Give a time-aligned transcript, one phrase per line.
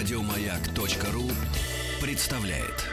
[0.00, 1.30] Радиомаяк.ру
[2.00, 2.86] представляет.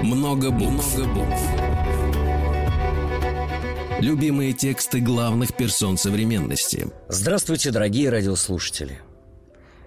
[0.00, 0.96] Много букв.
[0.96, 1.40] Много букв.
[3.98, 6.86] Любимые тексты главных персон современности.
[7.08, 9.00] Здравствуйте, дорогие радиослушатели.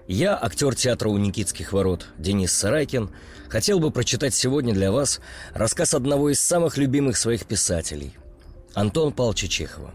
[0.06, 3.08] Я, актер театра у Никитских ворот Денис Сарайкин,
[3.48, 5.22] хотел бы прочитать сегодня для вас
[5.54, 8.12] рассказ одного из самых любимых своих писателей–
[8.78, 9.92] Антон Павловича Чехова.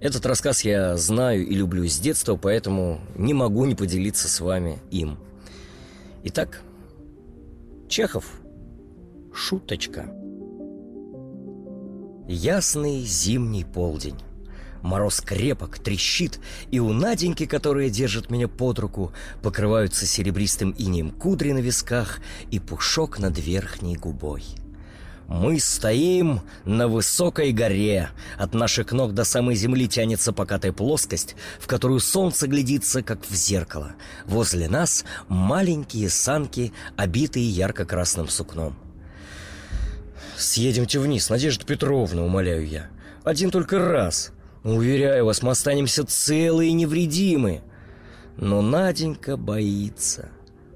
[0.00, 4.80] Этот рассказ я знаю и люблю с детства, поэтому не могу не поделиться с вами
[4.90, 5.16] им.
[6.24, 6.60] Итак,
[7.88, 8.24] Чехов.
[9.32, 10.12] Шуточка.
[12.26, 14.18] Ясный зимний полдень.
[14.82, 16.40] Мороз крепок, трещит,
[16.72, 22.18] и у Наденьки, которая держит меня под руку, покрываются серебристым инеем кудри на висках
[22.50, 24.42] и пушок над верхней губой.
[25.30, 28.10] Мы стоим на высокой горе.
[28.36, 33.32] От наших ног до самой земли тянется покатая плоскость, в которую солнце глядится, как в
[33.34, 33.94] зеркало.
[34.26, 38.76] Возле нас маленькие санки, обитые ярко-красным сукном.
[40.36, 42.90] «Съедемте вниз, Надежда Петровна»,— умоляю я.
[43.24, 44.32] «Один только раз».
[44.64, 47.62] Уверяю вас, мы останемся целые и невредимы.
[48.36, 50.28] Но Наденька боится.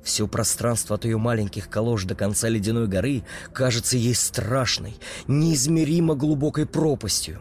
[0.04, 3.24] Все пространство от ее маленьких колош до конца ледяной горы
[3.54, 7.40] кажется ей страшной, неизмеримо глубокой пропастью.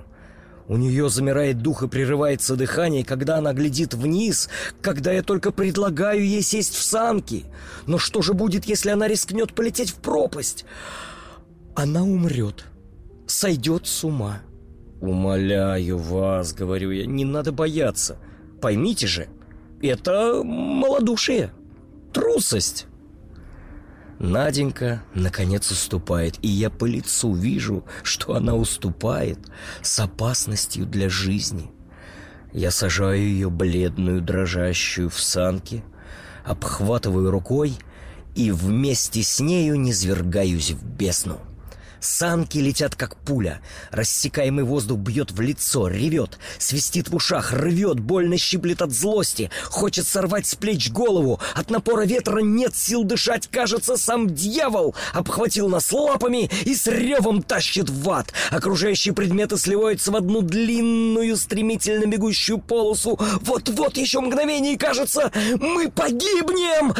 [0.70, 4.50] У нее замирает дух и прерывается дыхание, когда она глядит вниз,
[4.82, 7.44] когда я только предлагаю ей сесть в санки.
[7.86, 10.64] Но что же будет, если она рискнет полететь в пропасть?
[11.76, 12.64] Она умрет,
[13.28, 14.40] сойдет с ума.
[15.02, 18.18] «Умоляю вас»,— говорю я,— «не надо бояться.
[18.62, 19.28] Поймите же,
[19.82, 21.52] это малодушие,
[22.14, 22.88] трусость».
[24.20, 29.40] Наденька, наконец, уступает, и я по лицу вижу, что она уступает
[29.82, 31.72] с опасностью для жизни.
[32.54, 35.84] Я сажаю ее бледную, дрожащую в санки,
[36.46, 37.74] обхватываю рукой
[38.36, 41.40] и вместе с нею низвергаюсь в бесну.
[42.04, 43.62] Санки летят, как пуля.
[43.92, 49.50] Рассекаемый воздух бьет в лицо, ревет, свистит в ушах, рвет, больно щиплет от злости.
[49.66, 51.40] Хочет сорвать с плеч голову.
[51.56, 53.48] От напора ветра нет сил дышать.
[53.48, 58.34] Кажется, сам дьявол обхватил нас лапами и с ревом тащит в ад.
[58.52, 63.18] Окружающие предметы сливаются в одну длинную, стремительно бегущую полосу.
[63.42, 66.94] Вот-вот еще мгновение, и кажется, мы погибнем.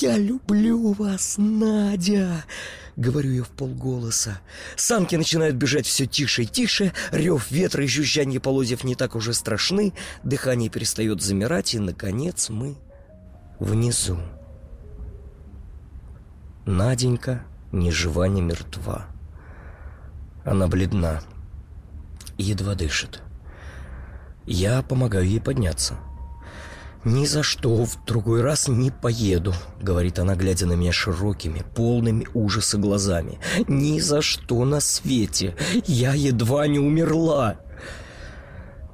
[0.00, 2.44] Я люблю вас, Надя.
[2.96, 4.40] Говорю я в полголоса.
[4.76, 9.32] Санки начинают бежать все тише и тише, рев ветра и жужжание полозьев не так уже
[9.32, 9.92] страшны,
[10.22, 12.76] дыхание перестает замирать, и, наконец, мы
[13.58, 14.18] внизу.
[16.66, 19.06] Наденька ни жива, ни мертва.
[20.44, 21.22] Она бледна
[22.38, 23.20] едва дышит.
[24.46, 25.96] Я помогаю ей подняться—
[27.04, 32.26] «Ни за что в другой раз не поеду»,— говорит она, глядя на меня широкими, полными
[32.34, 33.38] ужаса глазами.
[33.68, 35.56] «Ни за что на свете!
[35.86, 37.56] Я едва не умерла!»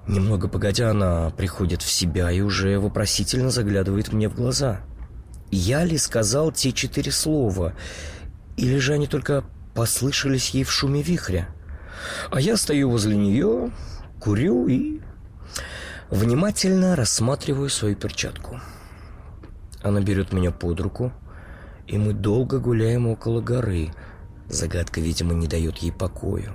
[0.07, 4.83] Немного погодя, она приходит в себя и уже вопросительно заглядывает мне в глаза.
[5.51, 7.73] Я ли сказал те четыре слова?
[8.57, 9.45] Или же они только
[9.75, 11.49] послышались ей в шуме вихря?
[12.31, 13.73] А я стою возле нее,
[14.21, 15.01] курю и
[16.11, 18.61] Внимательно рассматриваю свою перчатку.
[19.83, 21.13] Она берет меня под руку,
[21.89, 23.93] и мы долго гуляем около горы.
[24.49, 26.53] Загадка, видимо, не дает ей покою.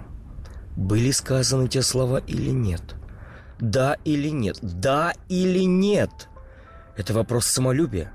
[0.77, 2.81] Были сказаны те слова или нет?
[3.59, 4.57] Да или нет?
[4.61, 6.29] Да или нет?
[6.95, 8.13] Это вопрос самолюбия,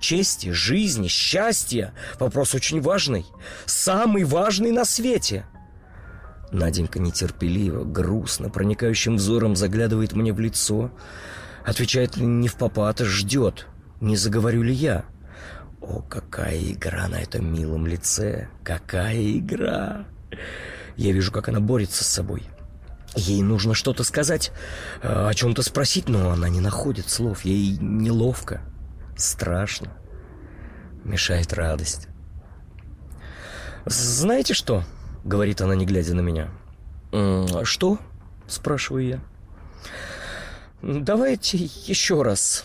[0.00, 1.94] чести, жизни, счастья.
[2.20, 3.26] Вопрос очень важный.
[3.66, 5.46] Самый важный на свете–
[6.52, 10.90] Наденька нетерпеливо, грустно, проникающим взором заглядывает мне в лицо.
[11.64, 13.66] Отвечает не в попад, а ждет,
[14.00, 15.04] не заговорю ли я.
[15.80, 18.48] О, какая игра на этом милом лице!
[18.62, 20.06] Какая игра!
[20.96, 22.44] Я вижу, как она борется с собой.
[23.14, 24.52] Ей нужно что-то сказать,
[25.02, 27.44] о чем-то спросить, но она не находит слов.
[27.44, 28.60] Ей неловко,
[29.16, 29.92] страшно.
[31.04, 32.08] Мешает радость.
[33.86, 34.84] «Знаете что?»
[35.26, 36.48] Говорит она, не глядя на меня.
[37.64, 37.98] «Что?»–
[38.46, 39.20] спрашиваю я.
[40.82, 42.64] «Давайте еще раз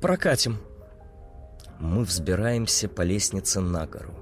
[0.00, 0.58] прокатим».
[1.78, 4.14] Мы взбираемся по лестнице на гору.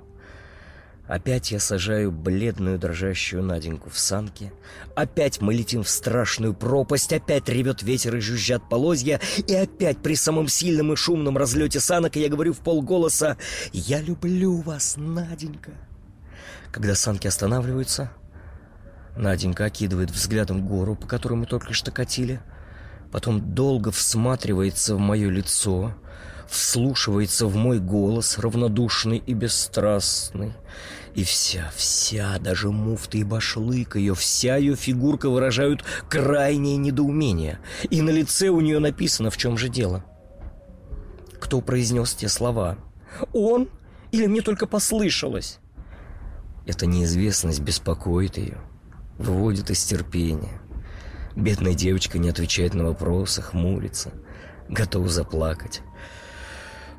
[1.08, 4.52] Опять я сажаю бледную дрожащую Наденьку в санки.
[4.94, 7.12] Опять мы летим в страшную пропасть.
[7.12, 9.18] Опять ревет ветер и жужжат полозья.
[9.46, 13.38] И опять при самом сильном и шумном разлете санок я говорю в полголоса
[13.72, 15.72] «Я люблю вас, Наденька».
[16.72, 18.10] Когда санки останавливаются,
[19.16, 22.40] Наденька окидывает взглядом гору, по которой мы только что катили.
[23.10, 25.94] Потом долго всматривается в мое лицо,
[26.48, 30.52] вслушивается в мой голос, равнодушный и бесстрастный.
[31.14, 37.58] И вся, вся, даже муфта и башлык ее, вся ее фигурка выражают крайнее недоумение.
[37.90, 40.04] И на лице у нее написано, в чем же дело.
[41.40, 42.78] Кто произнес те слова?
[43.32, 43.68] Он?
[44.12, 45.58] Или мне только послышалось?
[46.68, 48.58] Эта неизвестность беспокоит ее,
[49.16, 50.60] выводит из терпения.
[51.34, 54.12] Бедная девочка не отвечает на вопросы, хмурится,
[54.68, 55.80] готова заплакать.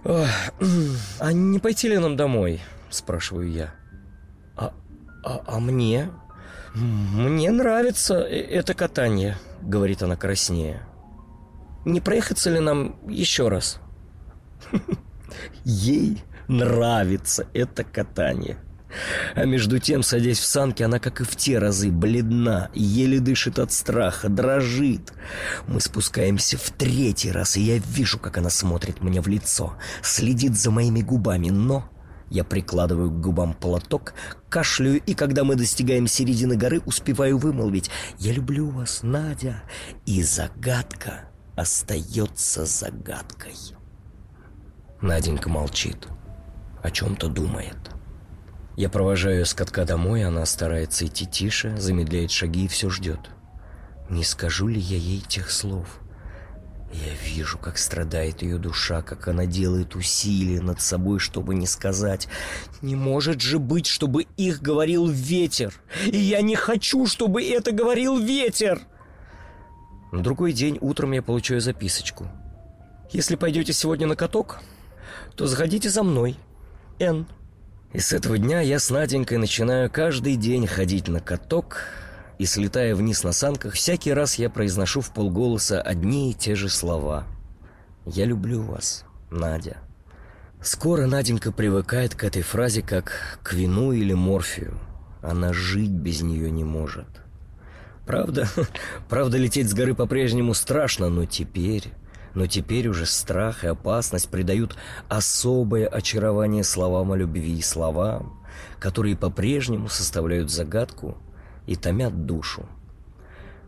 [0.03, 3.75] «А не пойти ли нам домой?»– спрашиваю я.
[4.57, 4.73] «А,
[5.23, 6.09] а, а мне?»
[6.73, 10.81] «Мне нравится это катание»,— говорит она краснее.
[11.85, 13.79] «Не проехаться ли нам еще раз?»
[15.63, 18.57] Ей нравится это катание.
[19.35, 23.59] А между тем, садясь в санки, она, как и в те разы, бледна, еле дышит
[23.59, 25.13] от страха, дрожит.
[25.67, 30.57] Мы спускаемся в третий раз, и я вижу, как она смотрит мне в лицо, следит
[30.57, 31.89] за моими губами, но...
[32.31, 34.13] Я прикладываю к губам платок,
[34.49, 37.89] кашляю, и когда мы достигаем середины горы, успеваю вымолвить
[38.19, 39.63] «Я люблю вас, Надя!»
[40.05, 43.55] И загадка остается загадкой.
[45.01, 46.07] Наденька молчит,
[46.83, 47.98] о чем-то думает.
[48.79, 53.19] Я провожаю ее с катка домой, она старается идти тише, замедляет шаги и все ждет.
[54.09, 55.99] Не скажу ли я ей тех слов?
[56.93, 62.29] Я вижу, как страдает ее душа, как она делает усилия над собой, чтобы не сказать.
[62.81, 65.73] Не может же быть, чтобы их говорил ветер.
[66.05, 68.79] И я не хочу, чтобы это говорил ветер.
[70.13, 72.29] На другой день утром я получаю записочку.
[73.11, 74.61] Если пойдете сегодня на каток,
[75.35, 76.37] то заходите за мной.
[76.99, 77.27] Н.
[77.91, 81.85] И с этого дня я с Наденькой начинаю каждый день ходить на каток,
[82.37, 86.69] и, слетая вниз на санках, всякий раз я произношу в полголоса одни и те же
[86.69, 87.25] слова.
[88.05, 89.77] «Я люблю вас, Надя».
[90.61, 94.79] Скоро Наденька привыкает к этой фразе как к вину или морфию.
[95.21, 97.07] Она жить без нее не может.
[98.05, 98.47] Правда,
[99.09, 101.91] правда, лететь с горы по-прежнему страшно, но теперь...
[102.39, 104.77] Но теперь уже страх и опасность придают
[105.09, 108.41] особое очарование словам о любви, словам,
[108.79, 111.17] которые по-прежнему составляют загадку
[111.67, 112.65] и томят душу.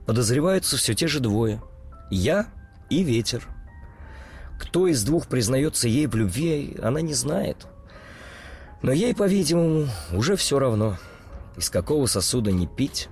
[0.05, 1.61] Подозреваются все те же двое–
[2.11, 2.47] я
[2.89, 3.45] и ветер.
[4.57, 7.67] Кто из двух признается ей в любви, она не знает.
[8.81, 10.97] Но ей, по-видимому, уже все равно,
[11.57, 13.09] из какого сосуда не пить,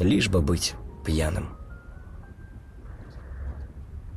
[0.00, 0.74] лишь бы быть
[1.06, 1.59] пьяным.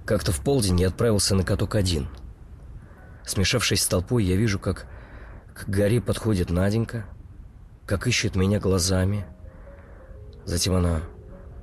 [0.05, 2.09] Как-то в полдень я отправился на каток один.
[3.25, 4.87] Смешавшись с толпой, я вижу, как
[5.53, 7.05] к горе подходит Наденька,
[7.85, 9.25] как ищет меня глазами–
[10.45, 11.01] Затем она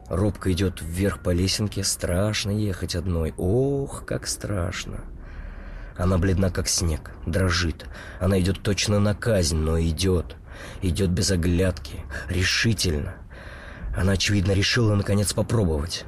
[0.08, 1.84] робко идет вверх по лесенке.
[1.84, 3.34] Страшно ехать одной.
[3.36, 5.00] Ох, как страшно.
[5.96, 7.84] Она бледна, как снег, дрожит.
[8.20, 10.36] Она идет точно на казнь, но идет.
[10.82, 13.14] Идет без оглядки, решительно.
[13.94, 16.04] Она, очевидно, решила, наконец, попробовать.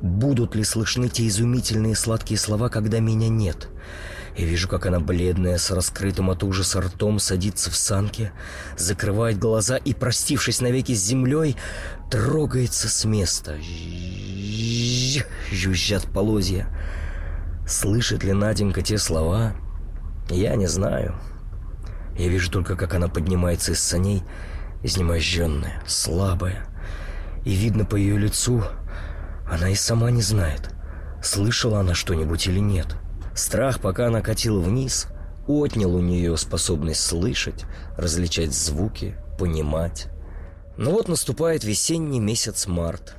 [0.00, 3.68] Будут ли слышны те изумительные сладкие слова, когда меня нет?
[4.36, 8.32] Я вижу, как она бледная, с раскрытым от ужаса ртом, садится в санки,
[8.78, 11.56] закрывает глаза и, простившись навеки с землей,
[12.10, 13.58] трогается с места.
[15.52, 16.68] Жужжат полозья.
[17.66, 19.54] Слышит ли Наденька те слова?
[20.30, 21.14] Я не знаю.
[22.16, 24.22] Я вижу только, как она поднимается из саней,
[24.82, 26.66] изнеможденная, слабая.
[27.44, 28.64] И видно по ее лицу,
[29.50, 30.70] она и сама не знает,
[31.22, 32.96] слышала она что-нибудь или нет.—
[33.34, 35.06] Страх, пока она катила вниз,
[35.46, 37.64] отнял у нее способность слышать,
[37.96, 40.08] различать звуки, понимать.
[40.76, 43.16] Но вот наступает весенний месяц март.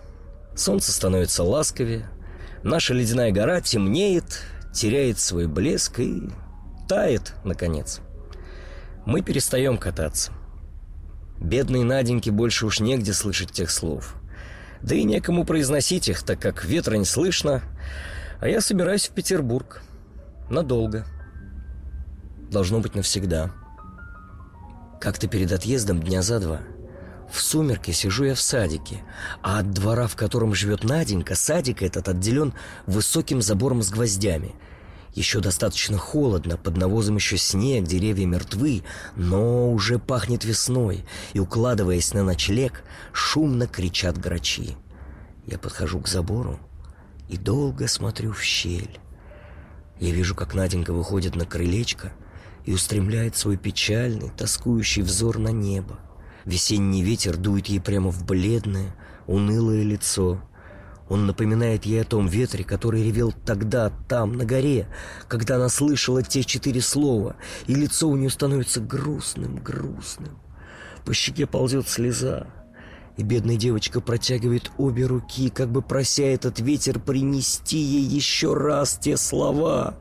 [0.55, 2.07] Солнце становится ласковее,
[2.61, 4.41] наша ледяная гора темнеет,
[4.73, 6.29] теряет свой блеск и
[6.87, 7.99] тает, наконец.
[9.05, 10.33] Мы перестаем кататься.
[11.39, 14.15] Бедной Наденьке больше уж негде слышать тех слов.
[14.83, 17.61] Да и некому произносить их, так как ветра не слышно,
[18.39, 19.81] а я собираюсь в Петербург.
[20.49, 21.05] Надолго.
[22.49, 23.51] Должно быть навсегда.
[24.99, 26.61] Как-то перед отъездом дня за два
[27.31, 29.03] в сумерке сижу я в садике,
[29.41, 32.53] а от двора, в котором живет Наденька, садик этот отделен
[32.85, 34.53] высоким забором с гвоздями.
[35.13, 38.83] Еще достаточно холодно, под навозом еще снег, деревья мертвы,
[39.15, 41.03] но уже пахнет весной,
[41.33, 44.77] и, укладываясь на ночлег, шумно кричат грачи.
[45.45, 46.59] Я подхожу к забору
[47.27, 48.99] и долго смотрю в щель.
[49.99, 52.13] Я вижу, как Наденька выходит на крылечко
[52.65, 55.99] и устремляет свой печальный, тоскующий взор на небо.
[56.45, 58.95] Весенний ветер дует ей прямо в бледное,
[59.27, 60.41] унылое лицо.
[61.11, 64.87] Он напоминает ей о том ветре, который ревел тогда, там, на горе,
[65.27, 67.35] когда она слышала те четыре слова,
[67.67, 70.39] и лицо у нее становится грустным, грустным.
[71.03, 72.47] По щеке ползет слеза,
[73.17, 78.97] и бедная девочка протягивает обе руки, как бы прося этот ветер принести ей еще раз
[78.97, 79.99] те слова.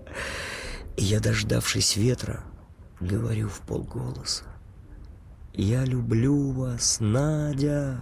[0.97, 2.45] И я, дождавшись ветра,
[3.01, 4.45] говорю в полголоса.
[5.55, 7.99] «Я люблю вас, Надя!»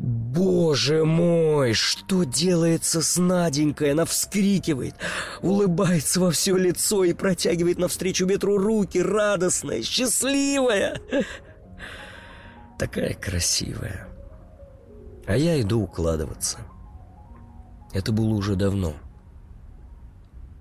[0.00, 3.92] Боже мой, что делается с Наденькой?
[3.92, 4.94] Она вскрикивает,
[5.42, 11.02] улыбается во все лицо и протягивает навстречу ветру руки, радостная, счастливая.
[12.78, 14.08] Такая красивая.
[15.26, 16.60] А я иду укладываться.
[17.92, 18.94] Это было уже давно.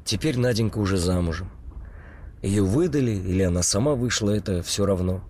[0.03, 1.49] Теперь Наденька уже замужем.
[2.41, 5.23] Ее выдали или она сама вышла, это все равно.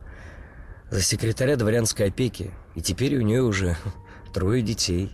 [0.90, 2.50] За секретаря дворянской опеки.
[2.80, 3.76] И теперь у нее уже
[4.34, 5.12] трое детей.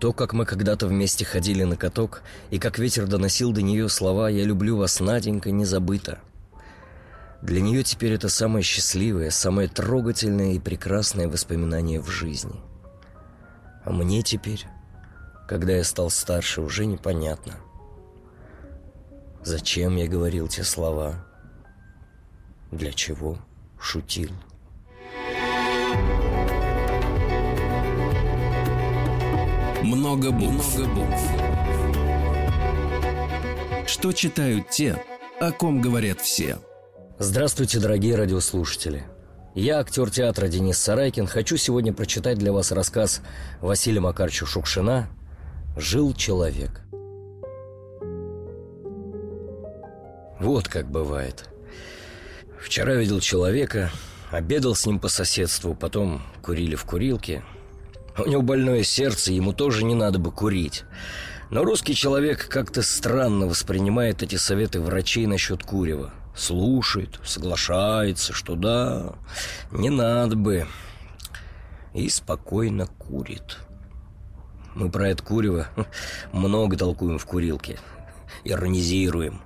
[0.00, 4.28] То, как мы когда-то вместе ходили на каток, и как ветер доносил до нее слова
[4.28, 6.18] «Я люблю вас, Наденька», не забыто.
[7.40, 12.60] Для нее теперь это самое счастливое, самое трогательное и прекрасное воспоминание в жизни.
[13.84, 14.66] А мне теперь,
[15.46, 17.54] когда я стал старше, уже непонятно.
[19.44, 21.24] Зачем я говорил те слова?
[22.72, 23.38] Для чего
[23.78, 24.32] шутил?
[29.86, 30.76] Много букв.
[30.76, 31.20] Много букв.
[33.86, 35.00] Что читают те,
[35.38, 36.58] о ком говорят все?
[37.20, 39.04] Здравствуйте, дорогие радиослушатели.
[39.54, 43.22] Я, актер театра Денис Сарайкин, хочу сегодня прочитать для вас рассказ
[43.60, 45.08] Василия Макарча Шукшина
[45.76, 46.82] «Жил человек».
[50.40, 51.48] Вот как бывает.
[52.60, 53.92] Вчера видел человека,
[54.32, 57.44] обедал с ним по соседству, потом курили в курилке–
[58.18, 60.84] у него больное сердце, ему тоже не надо бы курить.
[61.50, 66.12] Но русский человек как-то странно воспринимает эти советы врачей насчет курева.
[66.34, 69.14] Слушает, соглашается, что да,
[69.70, 70.66] не надо бы.
[71.94, 73.58] И спокойно курит.
[74.74, 75.68] Мы про это курево
[76.32, 77.78] много толкуем в курилке.
[78.44, 79.40] Иронизируем.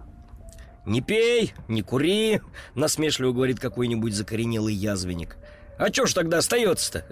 [0.86, 2.40] «Не пей, не кури!»—
[2.74, 5.36] насмешливо говорит какой-нибудь закоренелый язвенник.
[5.78, 7.04] «А чё ж тогда остается-то?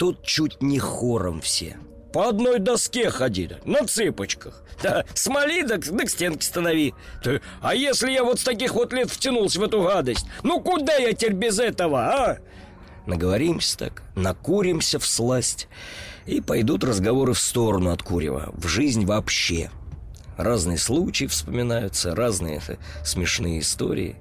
[0.00, 1.76] Тут чуть не хором все.
[2.14, 4.64] По одной доске ходи, на цыпочках.
[4.82, 6.94] Да, смоли, да, да к стенке станови.
[7.22, 10.24] Да, а если я вот с таких вот лет втянулся в эту гадость?
[10.42, 12.38] Ну куда я теперь без этого, а?
[13.04, 15.68] Наговоримся так, накуримся в сласть,
[16.24, 19.70] и пойдут разговоры в сторону от курева, в жизнь вообще.
[20.38, 22.62] Разные случаи вспоминаются, разные
[23.04, 24.16] смешные истории,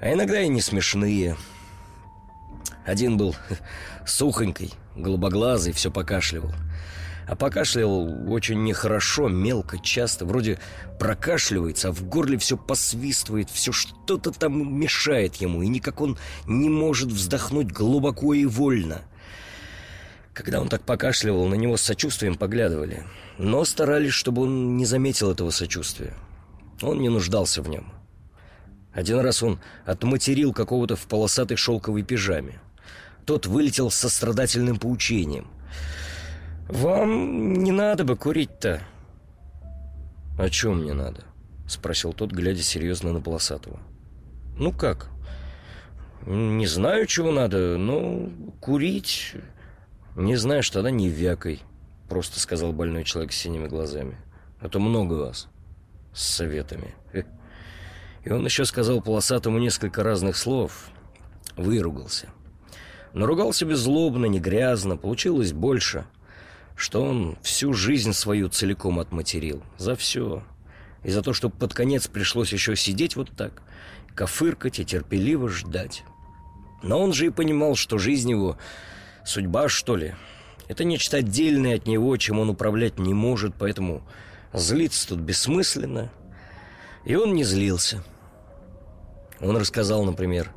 [0.00, 1.36] а иногда и не смешные.
[2.86, 3.34] Один был
[4.08, 6.52] сухонький, голубоглазый, все покашливал.
[7.28, 10.24] А покашливал очень нехорошо, мелко, часто.
[10.24, 10.58] Вроде
[10.98, 16.70] прокашливается, а в горле все посвистывает, все что-то там мешает ему, и никак он не
[16.70, 19.02] может вздохнуть глубоко и вольно.
[20.32, 23.04] Когда он так покашливал, на него с сочувствием поглядывали,
[23.36, 26.14] но старались, чтобы он не заметил этого сочувствия.
[26.80, 27.92] Он не нуждался в нем.
[28.92, 32.60] Один раз он отматерил какого-то в полосатой шелковой пижаме.
[33.28, 35.48] Тот вылетел со страдательным поучением.
[36.66, 38.80] «Вам не надо бы курить-то».
[40.38, 41.24] «О чем мне надо?»—
[41.68, 43.80] спросил тот, глядя серьезно на Полосатого.
[44.56, 45.10] «Ну как?»
[46.24, 48.30] «Не знаю, чего надо, но
[48.62, 49.34] курить...»
[50.16, 51.60] «Не знаешь, тогда не вякой»,—
[52.08, 54.16] просто сказал больной человек с синими глазами.
[54.58, 55.48] «А то много вас
[56.14, 56.94] с советами».
[58.24, 60.88] И он еще сказал Полосатому несколько разных слов,
[61.58, 62.28] выругался.
[63.12, 66.06] Но ругался беззлобно, не грязно, получилось больше,
[66.76, 69.62] что он всю жизнь свою целиком отматерил.
[69.76, 70.42] За все.
[71.02, 73.62] И за то, что под конец пришлось еще сидеть вот так,
[74.14, 76.04] кофыркать и терпеливо ждать.
[76.82, 78.56] Но он же и понимал, что жизнь его—
[79.24, 80.14] судьба, что ли.
[80.68, 84.02] Это нечто отдельное от него, чем он управлять не может, поэтому
[84.52, 86.10] злиться тут бессмысленно.
[87.04, 88.04] И он не злился.
[89.40, 90.50] Он рассказал, например,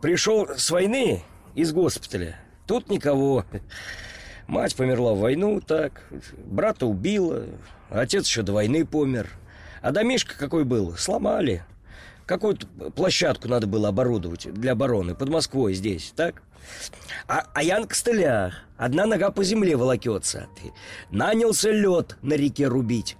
[0.00, 1.22] Пришел с войны
[1.54, 2.36] из госпиталя.
[2.66, 3.44] Тут никого.
[4.46, 6.02] Мать померла в войну, так.
[6.44, 7.44] Брата убила.
[7.90, 9.28] Отец еще до войны помер.
[9.82, 10.96] А домишка какой был?
[10.96, 11.64] Сломали.
[12.26, 16.42] Какую-то площадку надо было оборудовать для обороны под Москвой здесь, так?
[17.28, 18.54] А, а я на костылях.
[18.76, 20.48] Одна нога по земле волокется.
[21.10, 23.16] Нанялся лед на реке рубить.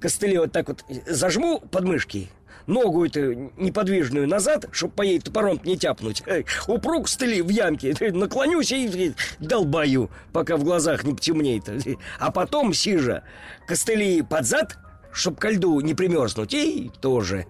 [0.00, 2.30] Костыли вот так вот зажму под мышки,
[2.66, 6.22] ногу эту неподвижную назад, чтобы по ей топором не тяпнуть.
[6.66, 11.64] Упру костыли в ямке, наклонюсь и долбаю, пока в глазах не потемнеет.
[12.18, 13.22] А потом, сижа,
[13.66, 14.78] костыли под зад,
[15.12, 17.46] чтоб ко льду не примерзнуть, и тоже.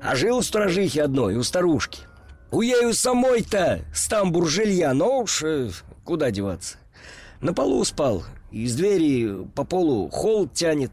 [0.00, 2.02] А жил у стражихи одной, у старушки.
[2.50, 5.70] У ею самой-то стамбур жилья, но уж э,
[6.04, 6.76] куда деваться.
[7.40, 10.92] На полу спал, из двери по полу холод тянет.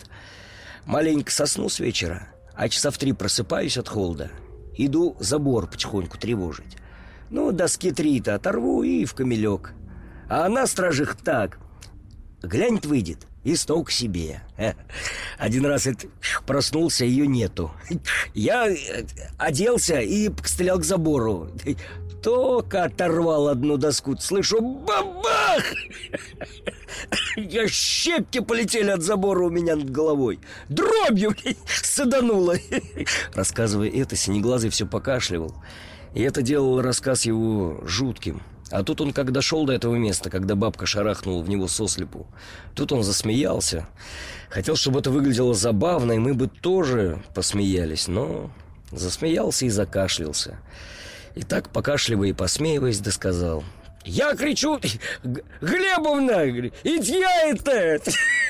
[0.85, 2.27] Маленько сосну с вечера,
[2.61, 4.29] а часа в три просыпаюсь от холода.
[4.77, 6.77] Иду забор потихоньку тревожить.
[7.31, 9.73] Ну, доски три-то оторву и в камелек.
[10.29, 11.57] А она, стражих, так.
[12.43, 14.41] Глянет, выйдет и стол к себе.
[15.37, 16.07] Один раз это
[16.45, 17.71] проснулся, ее нету.
[18.33, 19.05] Я э,
[19.37, 21.49] оделся и стрелял к забору.
[22.23, 25.63] Только оторвал одну доску, слышу бабах!
[27.35, 30.39] Я щепки полетели от забора у меня над головой.
[30.69, 32.57] Дробью садануло.
[33.33, 35.55] Рассказывая это, Синеглазый все покашливал.
[36.13, 38.43] И это делало рассказ его жутким.
[38.71, 42.25] А тут он как дошел до этого места, когда бабка шарахнула в него сослепу.
[42.73, 43.87] Тут он засмеялся.
[44.49, 48.49] Хотел, чтобы это выглядело забавно, и мы бы тоже посмеялись, но
[48.91, 50.57] засмеялся и закашлялся.
[51.35, 53.63] И так, покашливая и посмеиваясь, досказал.
[54.03, 54.79] «Я кричу,
[55.61, 58.01] Глебовна, ведь это!»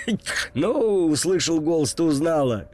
[0.56, 2.70] Ну, услышал голос, ты узнала.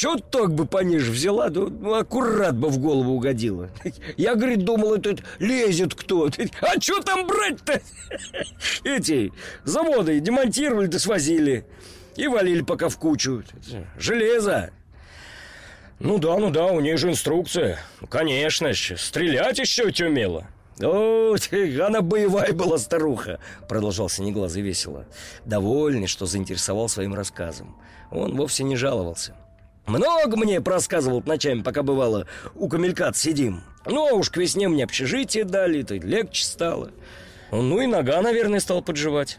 [0.00, 3.68] Чуток бы пониже взяла, ну, аккурат бы в голову угодила.
[4.16, 6.30] Я, говорит, думал, это лезет кто.
[6.62, 7.82] А что там брать-то?
[8.84, 9.30] Эти
[9.64, 11.66] заводы демонтировали да свозили.
[12.16, 13.44] И валили пока в кучу.
[13.98, 14.70] Железо.
[15.98, 17.78] Ну да, ну да, у нее же инструкция.
[18.00, 20.46] Ну, конечно, стрелять еще ведь умела.
[20.82, 21.36] «О,
[21.86, 23.38] она боевая была старуха!»
[23.68, 25.04] Продолжал Синеглазый весело
[25.44, 27.76] Довольный, что заинтересовал своим рассказом
[28.10, 29.34] Он вовсе не жаловался
[29.86, 33.62] много мне просказывал ночами, пока бывало у камелька сидим.
[33.86, 36.90] Ну, а уж к весне мне общежитие дали, то легче стало.
[37.50, 39.38] Ну и нога, наверное, стал подживать.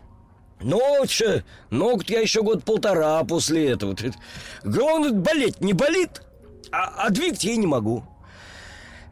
[0.59, 3.95] Ну, че, ног я еще год полтора после этого.
[4.63, 6.21] Главное, болеть не болит,
[6.71, 8.03] а, а двигать я не могу.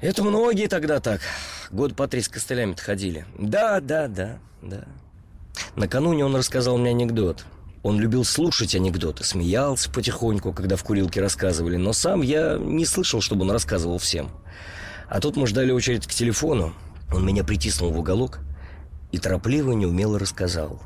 [0.02, 1.22] Это многие тогда так.
[1.72, 3.26] Год по три с костылями ходили.
[3.38, 4.86] Да, да, да, да.
[5.76, 7.46] Накануне он рассказал мне анекдот–
[7.82, 13.22] он любил слушать анекдоты, смеялся потихоньку, когда в курилке рассказывали, но сам я не слышал,
[13.22, 14.30] чтобы он рассказывал всем.
[15.08, 16.74] А тут мы ждали очередь к телефону.
[17.12, 18.40] Он меня притиснул в уголок
[19.12, 20.82] и торопливо, неумело рассказал.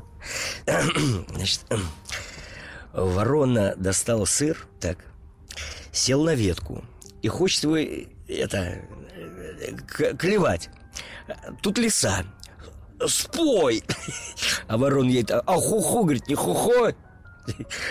[0.66, 1.60] Значит,
[2.92, 4.98] ворона достала сыр, так,
[5.92, 6.84] сел на ветку
[7.22, 8.78] и хочет его, это,
[10.18, 10.70] клевать.
[11.60, 12.24] Тут лиса
[13.08, 13.82] спой.
[14.66, 16.94] А ворон ей, а ху-ху, говорит, не ху-ху.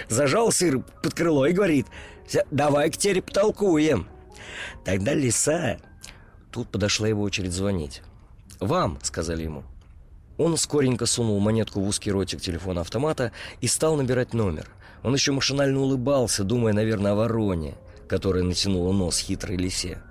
[0.09, 1.87] Зажал сыр под крыло и говорит,
[2.51, 4.07] давай к теперь потолкуем.
[4.83, 5.77] Тогда лиса...
[6.51, 8.03] Тут подошла его очередь звонить.
[8.59, 9.63] «Вам»,— сказали ему.
[10.37, 14.69] Он скоренько сунул монетку в узкий ротик телефона автомата и стал набирать номер.
[15.03, 17.75] Он еще машинально улыбался, думая, наверное, о вороне,
[18.07, 20.01] которая натянула нос хитрой лисе.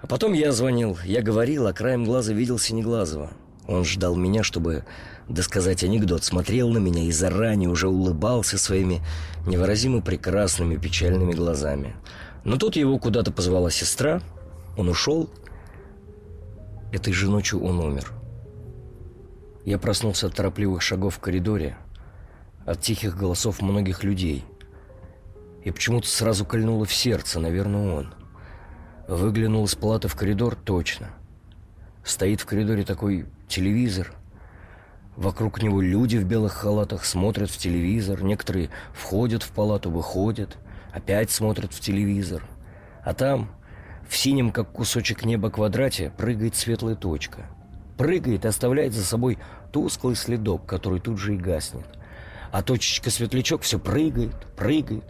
[0.00, 0.98] А потом я звонил.
[1.04, 3.32] Я говорил, а краем глаза видел Синеглазого.
[3.66, 4.84] Он ждал меня, чтобы
[5.28, 9.02] досказать анекдот, смотрел на меня и заранее уже улыбался своими
[9.46, 11.96] невыразимо прекрасными печальными глазами.
[12.44, 14.20] Но тут его куда-то позвала сестра,
[14.76, 15.30] он ушел.
[16.92, 18.12] Этой же ночью он умер.
[19.64, 21.76] Я проснулся от торопливых шагов в коридоре,
[22.66, 24.44] от тихих голосов многих людей.
[25.64, 28.14] И почему-то сразу кольнуло в сердце, наверное, он.
[29.08, 31.10] Выглянул из палаты в коридор точно.
[32.04, 34.12] Стоит в коридоре такой телевизор.
[35.16, 38.22] Вокруг него люди в белых халатах смотрят в телевизор.
[38.22, 40.56] Некоторые входят в палату, выходят,
[40.92, 42.44] опять смотрят в телевизор.
[43.04, 43.50] А там,
[44.08, 47.46] в синем, как кусочек неба квадрате, прыгает светлая точка.
[47.96, 49.38] Прыгает и оставляет за собой
[49.72, 51.86] тусклый следок, который тут же и гаснет.
[52.50, 55.04] А точечка-светлячок все прыгает, прыгает.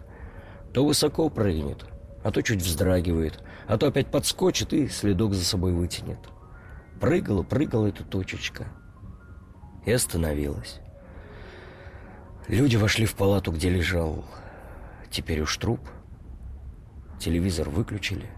[0.74, 1.84] То высоко прыгнет,
[2.22, 6.18] а то чуть вздрагивает, а то опять подскочит и следок за собой вытянет.
[7.00, 8.66] Прыгала, прыгала эта точечка.
[9.84, 10.80] И остановилась.
[12.48, 14.24] Люди вошли в палату, где лежал
[15.10, 15.80] теперь уж труп.
[17.18, 18.28] Телевизор выключили.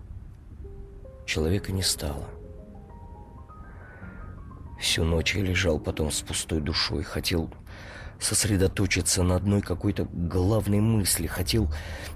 [1.25, 2.29] Человека не стало.
[4.79, 7.51] Всю ночь я лежал потом с пустой душой, хотел
[8.21, 11.27] сосредоточиться на одной какой-то главной мысли.
[11.27, 11.69] Хотел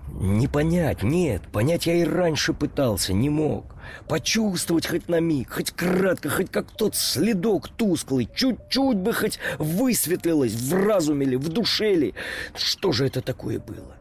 [0.09, 3.75] не понять, нет, понять я и раньше пытался, не мог.
[4.09, 10.55] Почувствовать хоть на миг, хоть кратко, хоть как тот следок тусклый, чуть-чуть бы хоть высветлилось
[10.55, 12.15] в разуме ли, в душе ли.
[12.55, 13.97] Что же это такое было?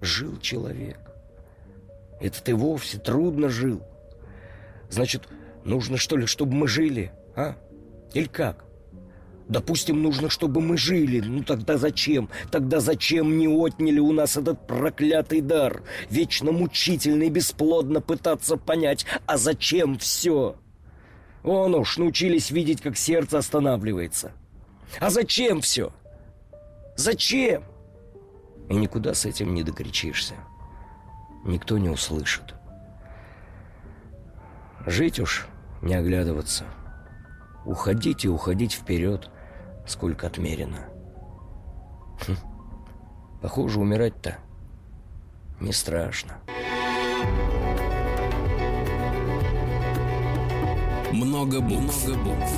[0.00, 0.98] Жил человек.
[2.20, 3.82] Это ты вовсе трудно жил.
[4.90, 5.28] Значит,
[5.64, 7.56] нужно что ли, чтобы мы жили, а?
[8.14, 8.64] Или как?
[9.48, 11.20] Допустим, нужно, чтобы мы жили.
[11.20, 12.28] Ну тогда зачем?
[12.50, 15.82] Тогда зачем не отняли у нас этот проклятый дар?
[16.10, 20.56] Вечно мучительно и бесплодно пытаться понять, а зачем все?
[21.42, 24.32] Вон уж научились видеть, как сердце останавливается.
[25.00, 25.92] А зачем все?
[26.96, 27.64] Зачем?
[28.68, 30.34] И никуда с этим не докричишься.
[31.44, 32.54] Никто не услышит.
[34.84, 35.46] Жить уж,
[35.80, 36.64] не оглядываться.
[37.64, 39.30] Уходить и уходить вперед,
[39.88, 40.88] сколько отмерено.
[42.26, 42.36] Хм.
[43.40, 44.38] Похоже, умирать-то
[45.60, 46.38] не страшно.
[51.12, 52.06] Много букв.
[52.06, 52.52] Много букв.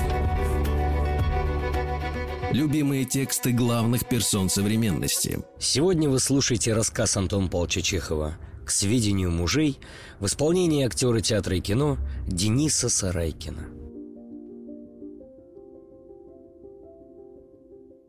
[2.52, 5.38] Любимые тексты главных персон современности.
[5.60, 9.78] Сегодня вы слушаете рассказ Антона Павловича Чехова «К сведению мужей»
[10.18, 13.79] в исполнении актера театра и кино Дениса Сарайкина.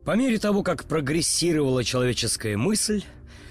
[0.05, 3.03] По мере того, как прогрессировала человеческая мысль,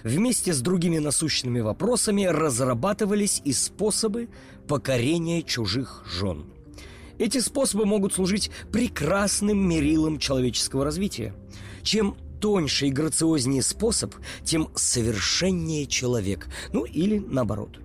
[0.03, 4.29] вместе с другими насущными вопросами разрабатывались и способы
[4.67, 6.47] покорения чужих жен–
[7.21, 11.35] эти способы могут служить прекрасным мерилом человеческого развития.
[11.83, 16.49] Чем тоньше и грациознее способ, тем совершеннее человек.
[16.73, 17.79] Ну или наоборот.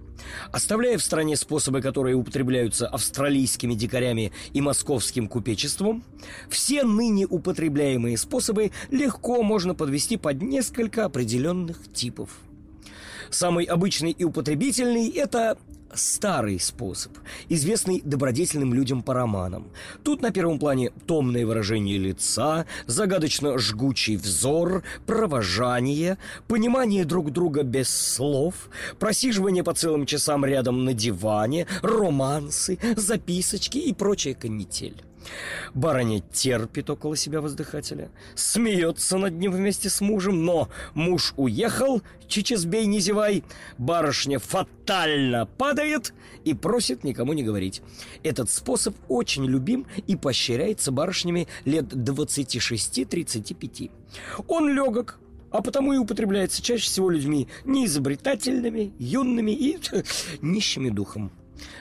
[0.52, 6.04] Оставляя в стране способы, которые употребляются австралийскими дикарями и московским купечеством,
[6.50, 12.30] все ныне употребляемые способы легко можно подвести под несколько определенных типов.
[13.30, 15.58] Самый обычный и употребительный– это
[15.94, 17.14] старый способ,
[17.50, 19.68] известный добродетельным людям по романам.
[20.04, 26.18] Тут на первом плане томное выражение лица, загадочно жгучий взор, провожание,
[26.48, 28.70] понимание друг друга без слов,
[29.00, 35.04] просиживание по целым часам рядом на диване, романсы, записочки и прочая канитель.
[35.74, 42.86] Барыня терпит около себя воздыхателя, смеется над ним вместе с мужем, но муж уехал, чичезбей
[42.86, 43.44] не зевай,
[43.78, 47.82] барышня фатально падает и просит никому не говорить.
[48.24, 53.92] Этот способ очень любим и поощряется барышнями лет 26-35.
[54.48, 55.20] Он легок,
[55.52, 59.80] а потому и употребляется чаще всего людьми неизобретательными, юными и
[60.42, 61.32] нищими духом.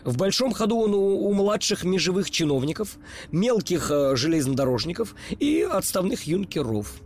[0.05, 2.97] В большом ходу он у, у младших межевых чиновников,
[3.33, 7.01] мелких э, железнодорожников и отставных юнкеров.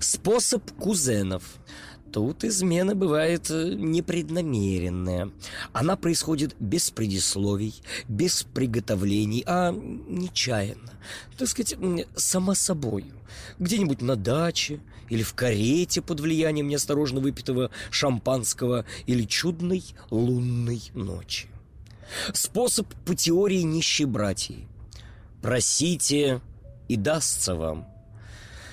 [0.00, 1.42] Способ кузенов.
[2.12, 5.30] Тут измена бывает э, непреднамеренная.
[5.72, 7.74] Она происходит без предисловий,
[8.08, 10.92] без приготовлений, а нечаянно.
[11.36, 11.76] Так сказать,
[12.14, 13.04] само собой.
[13.58, 21.48] Где-нибудь на даче или в карете под влиянием неосторожно выпитого шампанского или чудной лунной ночи.
[22.32, 24.68] Способ по теории нищебратьи.
[25.42, 26.40] Просите,
[26.88, 27.86] и дастся вам.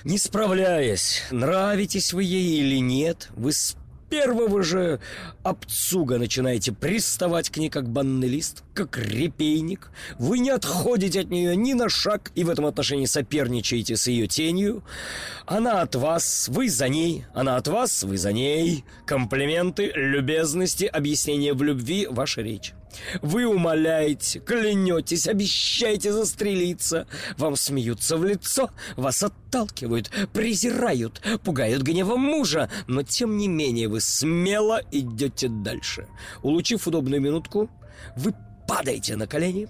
[0.04, 3.76] Не справляясь, нравитесь вы ей или нет, вы с
[4.10, 5.00] первого же
[5.42, 9.90] обцуга начинаете приставать к ней как банный лист, как репейник.
[10.18, 14.28] Вы не отходите от нее ни на шаг и в этом отношении соперничаете с ее
[14.28, 14.84] тенью.
[15.46, 18.84] Она от вас, вы за ней, она от вас, вы за ней.
[19.06, 22.74] Комплименты, любезности, объяснения в любви– ваша речь.
[23.22, 27.06] Вы умоляете, клянетесь, обещаете застрелиться.
[27.36, 32.70] Вам смеются в лицо, вас отталкивают, презирают, пугают гневом мужа.
[32.86, 36.08] Но тем не менее вы смело идете дальше.
[36.42, 37.70] Улучив удобную минутку,
[38.16, 38.34] вы
[38.66, 39.68] падаете на колени,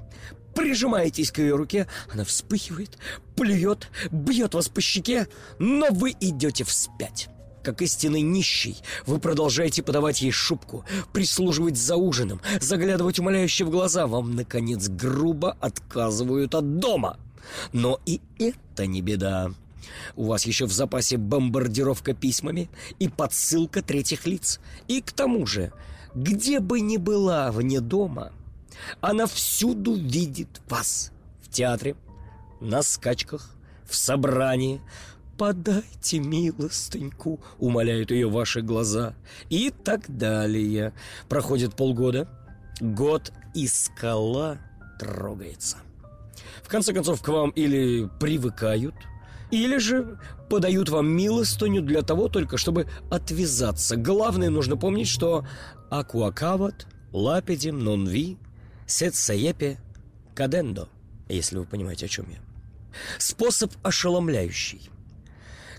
[0.55, 2.99] прижимаетесь к ее руке, она вспыхивает,
[3.37, 7.29] плюет, бьет вас по щеке, но вы идете вспять
[7.65, 14.07] как истинный нищий, вы продолжаете подавать ей шубку, прислуживать за ужином, заглядывать умоляюще в глаза.
[14.07, 17.19] Вам, наконец, грубо отказывают от дома.
[17.73, 19.51] Но и это не беда.
[20.17, 24.61] У вас еще в запасе бомбардировка письмами и подсылка третьих лиц.
[24.89, 25.73] И к тому же,
[26.15, 28.33] где бы ни была вне дома,
[29.01, 31.13] она всюду видит вас.
[31.43, 31.97] В театре,
[32.61, 33.51] на скачках,
[33.89, 34.81] в собрании,
[35.37, 39.15] «Подайте милостыньку»,— умоляют ее ваши глаза.
[39.51, 40.93] И так далее.
[41.29, 42.29] Проходит полгода,
[42.81, 44.59] год, и скала
[44.99, 45.79] трогается.
[46.63, 48.95] В конце концов, к вам или привыкают,
[49.51, 50.19] или же
[50.49, 53.97] подают вам милостыню для того только, чтобы отвязаться.
[53.97, 55.47] Главное, нужно помнить, что
[55.91, 58.39] «акуакават лапидем нон ви
[58.87, 59.79] сет саепе
[60.35, 60.89] кадендо»,
[61.29, 62.39] если вы понимаете, о чем я.
[63.19, 64.91] Способ ошеломляющий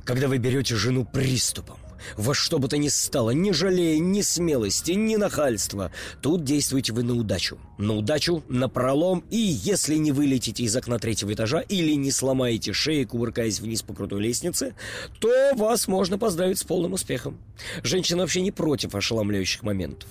[0.06, 1.78] когда вы берете жену приступом
[2.16, 5.92] Во что бы то ни стало, не жалея ни смелости, ни нахальства.
[6.22, 7.58] Тут действуйте вы на удачу.
[7.80, 12.74] На удачу, на пролом, и если не вылетите из окна третьего этажа или не сломаете
[12.74, 14.76] шеи, кувыркаясь вниз по крутой лестнице,
[15.20, 17.40] то вас можно поздравить с полным успехом.
[17.82, 20.10] Женщина вообще не против ошеломляющих моментов.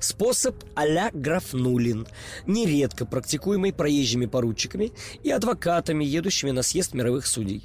[0.00, 2.08] Способ а-ля Графнулин,
[2.46, 7.62] нередко практикуемый проезжими поручиками и адвокатами, едущими на съезд мировых судей.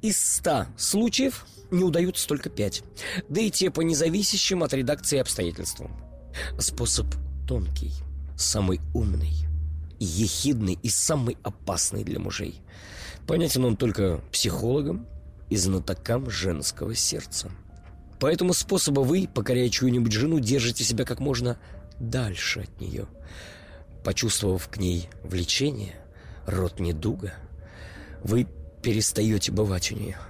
[0.00, 2.82] Из ста случаев не удаются только пять.
[3.28, 5.90] Да и те по независящим от редакции обстоятельствам.
[6.58, 7.06] Способ
[7.48, 7.92] тонкий,
[8.36, 9.32] самый умный,
[9.98, 12.60] ехидный и самый опасный для мужей.
[13.26, 15.06] Понятен он только психологам
[15.50, 17.50] и знатокам женского сердца.
[18.20, 21.58] По этому способу вы, покоряя чью-нибудь жену, держите себя как можно
[21.98, 23.06] дальше от нее.
[24.04, 25.96] Почувствовав к ней влечение,
[26.46, 27.34] рот недуга,
[28.22, 28.46] вы
[28.82, 30.18] перестаете бывать у нее–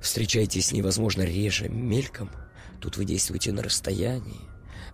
[0.00, 2.30] Встречаетесь с ней, возможно, реже, мельком.
[2.80, 4.40] Тут вы действуете на расстоянии.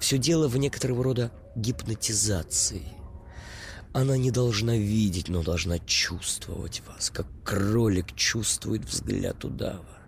[0.01, 2.89] Все дело в некоторого рода гипнотизации.
[3.93, 9.99] Она не должна видеть, но должна чувствовать вас, как кролик чувствует взгляд удава.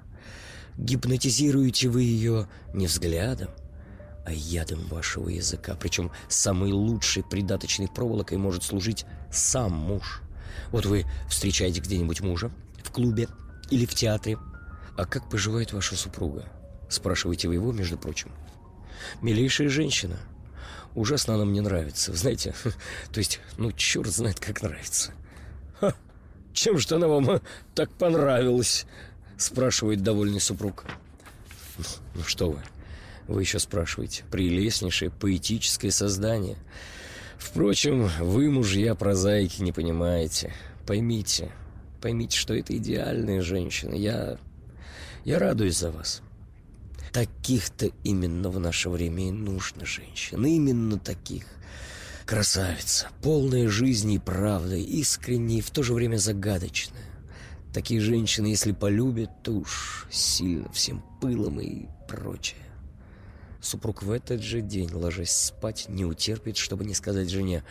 [0.77, 3.51] Гипнотизируете вы ее не взглядом,
[4.25, 5.77] а ядом вашего языка.
[5.79, 10.23] Причем самой лучшей придаточной проволокой может служить сам муж.
[10.71, 12.51] Вот вы встречаете где-нибудь мужа
[12.83, 13.29] в клубе
[13.71, 14.39] или в театре,
[14.97, 16.47] «А как поживает ваша супруга?»
[16.89, 18.31] Спрашиваете вы его, между прочим.
[19.21, 20.17] «Милейшая женщина.
[20.95, 22.15] Ужасно она мне нравится.
[22.15, 22.55] Знаете,
[23.13, 25.13] то есть, ну, черт знает, как нравится».
[25.81, 25.95] Ха,
[26.55, 27.43] «Чем же она вам
[27.75, 28.87] так понравилась?»
[29.37, 30.87] Спрашивает довольный супруг.
[31.77, 32.63] Ну, ну что вы,
[33.29, 34.25] вы еще спрашиваете.
[34.31, 36.57] Прелестнейшее поэтическое создание.
[37.39, 40.53] Впрочем, вы, мужья, прозаики, не понимаете.
[40.87, 41.51] Поймите,
[42.01, 43.95] поймите, что это идеальная женщина.
[43.95, 44.39] Я
[45.27, 46.23] я радуюсь за вас.
[47.13, 50.47] Таких-то именно в наше время и нужно женщин.
[50.47, 51.47] Именно таких.
[52.25, 57.03] Красавица, полная жизни и правды, искренняя и в то же время загадочная.
[57.75, 62.66] Такие женщины, если полюбят, то уж сильно всем пылом и прочее.
[63.61, 67.65] Супруг в этот же день, ложась спать, не утерпит, чтобы не сказать жене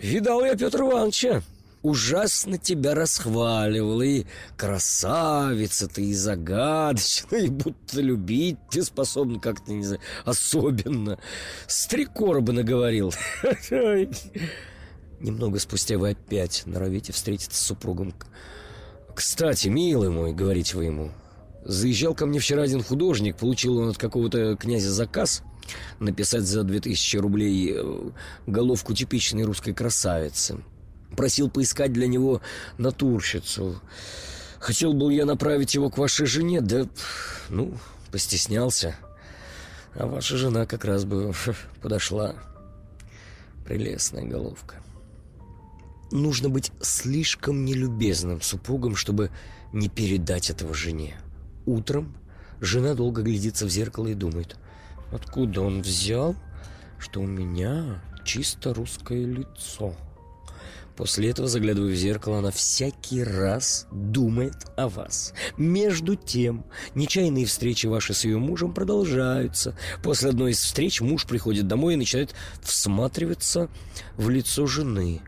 [0.00, 1.42] «Видал я Петр Ивановича!»
[1.82, 4.24] ужасно тебя расхваливал, и
[4.56, 11.18] красавица ты, и загадочная, и будто любить ты способна как-то, не знаю, особенно.
[11.66, 13.12] Стрекор наговорил.
[15.20, 18.14] Немного спустя вы опять норовите встретиться с супругом.
[19.14, 21.10] «Кстати, милый мой»,— говорите вы ему,—
[21.64, 25.42] «заезжал ко мне вчера один художник, получил он от какого-то князя заказ»
[25.98, 28.10] написать за 2000 рублей э,
[28.46, 30.58] головку типичной русской красавицы.
[31.16, 32.40] Просил поискать для него
[32.78, 33.80] натурщицу.
[34.58, 36.86] Хотел был я направить его к вашей жене, да,
[37.48, 37.74] ну,
[38.12, 38.96] постеснялся.
[39.94, 41.32] А ваша жена как раз бы
[41.82, 42.34] подошла.
[43.64, 44.76] Прелестная головка.
[46.12, 49.30] Нужно быть слишком нелюбезным супругом, чтобы
[49.72, 51.16] не передать этого жене.
[51.70, 52.16] Утром
[52.60, 54.56] жена долго глядится в зеркало и думает,
[55.12, 56.34] откуда он взял,
[56.98, 59.94] что у меня чисто русское лицо.
[60.96, 65.32] После этого, заглядывая в зеркало, она всякий раз думает о вас.
[65.56, 66.64] Между тем,
[66.96, 69.78] нечаянные встречи ваши с ее мужем продолжаются.
[70.02, 73.68] После одной из встреч муж приходит домой и начинает всматриваться
[74.16, 75.20] в лицо жены.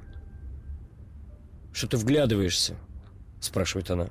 [1.72, 2.74] «Что ты вглядываешься?»—
[3.40, 4.10] спрашивает она.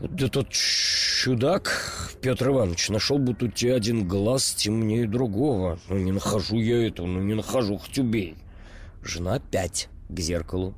[0.00, 5.78] «Да тот чудак, Петр Иванович, нашел, у тебя один глаз темнее другого.
[5.90, 8.36] Ну, не нахожу я этого, ну, не нахожу, хоть убей».
[9.02, 10.74] Жена опять к зеркалу.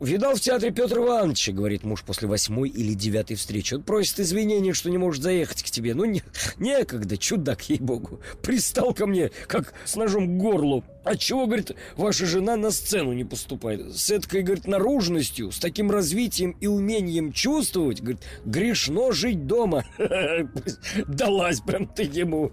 [0.00, 3.74] «Видал в театре Петр Ивановича»,— говорит муж после восьмой или девятой встречи.
[3.74, 5.94] «Он просит извинения, что не может заехать к тебе.
[5.94, 6.22] Ну, не,
[6.58, 8.20] некогда, чудак, ей-богу.
[8.40, 10.84] Пристал ко мне, как с ножом к горлу.
[11.04, 13.94] Отчего, говорит, ваша жена на сцену не поступает?
[13.94, 19.84] С этой, говорит, наружностью, с таким развитием и умением чувствовать, говорит, грешно жить дома.
[21.08, 22.52] Далась прям ты ему.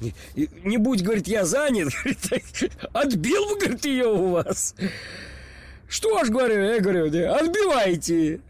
[0.00, 0.14] Не,
[0.64, 4.74] не будь, говорит, я занят, говорит, отбил бы, говорит, ее у вас.
[5.90, 8.40] Что ж, говорю, я говорю, отбивайте.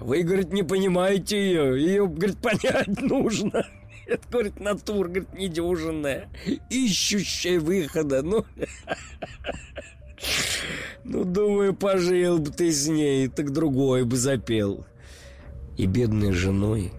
[0.00, 3.66] Вы, говорит, не понимаете ее, ее, говорит, понять нужно.
[4.06, 6.30] Это, говорит, натура, говорит, недюжинная,
[6.70, 8.44] ищущая выхода, ну...
[11.04, 14.86] Ну, думаю, пожил бы ты с ней, так другой бы запел.
[15.76, 16.90] И бедной женой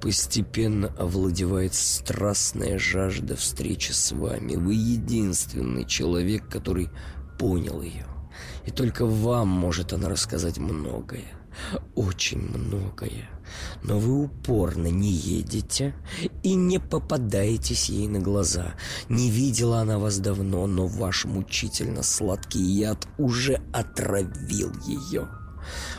[0.00, 4.56] Постепенно овладевает страстная жажда встречи с вами.
[4.56, 6.88] Вы единственный человек, который
[7.38, 8.06] понял ее.
[8.66, 11.24] И только вам может она рассказать многое.
[11.94, 13.28] очень многое.
[13.82, 15.94] Но вы упорно не едете
[16.42, 18.74] и не попадаетесь ей на глаза.
[19.08, 25.28] Не видела она вас давно, но ваш мучительно сладкий яд уже отравил ее.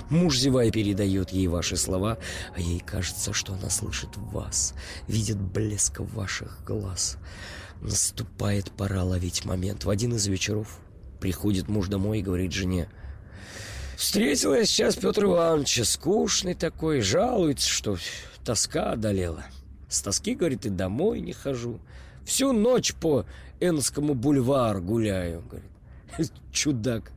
[0.10, 2.18] Муж, зевая, передает ей ваши слова,
[2.56, 4.74] а ей кажется, что она слышит вас,
[5.08, 7.18] видит блеск ваших глаз.
[7.82, 9.86] Наступает пора ловить момент.
[9.86, 10.80] В один из вечеров
[11.24, 12.90] приходит муж домой и говорит жене,
[13.96, 17.98] Встретил я сейчас Петр Ивановича, скучный такой, жалуется, что
[18.44, 19.46] тоска одолела.
[19.88, 21.80] С тоски, говорит, и домой не хожу.
[22.26, 23.26] Всю ночь по
[23.62, 26.34] Энскому бульвару гуляю, говорит.
[26.52, 27.14] Чудак.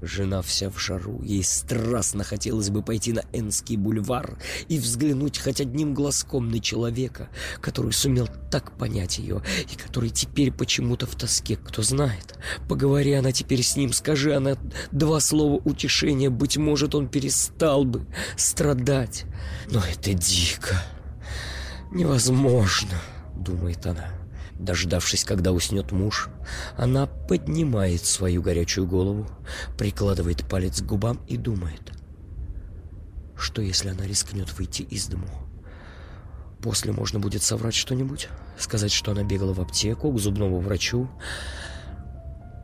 [0.00, 5.60] Жена вся в жару, ей страстно хотелось бы пойти на Энский бульвар и взглянуть хоть
[5.60, 7.28] одним глазком на человека,
[7.60, 12.38] который сумел так понять ее и который теперь почему-то в тоске, кто знает.
[12.68, 14.56] Поговори она теперь с ним, скажи она
[14.92, 18.06] два слова утешения, быть может, он перестал бы
[18.36, 19.24] страдать.
[19.68, 20.80] Но это дико,
[21.90, 22.94] невозможно,
[23.34, 24.17] думает она.
[24.58, 26.28] Дождавшись, когда уснет муж,
[26.76, 29.28] она поднимает свою горячую голову,
[29.76, 31.92] прикладывает палец к губам и думает,
[33.36, 35.28] что если она рискнет выйти из дому.
[36.60, 41.08] После можно будет соврать что-нибудь, сказать, что она бегала в аптеку, к зубному врачу.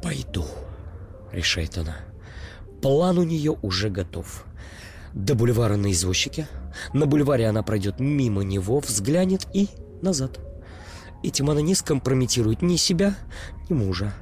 [0.02, 0.44] «Пойду»,—
[1.32, 1.96] решает она.
[2.82, 4.44] План у нее уже готов.
[5.14, 6.48] До бульвара на извозчике.
[6.92, 9.68] На бульваре она пройдет мимо него, взглянет и
[10.02, 10.40] назад.
[11.24, 13.16] Этим она не скомпрометирует ни себя,
[13.70, 14.12] ни мужа.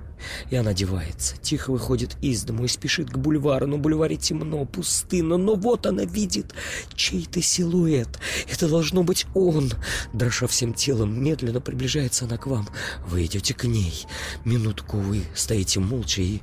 [0.51, 3.67] И она одевается, тихо выходит из дому и спешит к бульвару.
[3.67, 6.55] На бульваре темно, пустынно, но вот она видит
[6.95, 8.21] чей-то силуэт.
[8.49, 9.73] Это должно быть он.
[10.13, 12.69] Дрожа всем телом, медленно приближается она к вам.
[13.05, 14.07] Вы идете к ней.
[14.45, 16.41] Минутку вы стоите молча и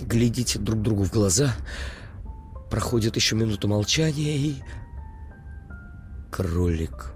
[0.00, 1.54] глядите друг другу в глаза.
[2.72, 4.56] Проходит еще минуту молчания и...
[6.32, 7.12] Кролик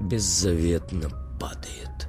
[0.00, 1.08] беззаветно
[1.38, 2.08] падает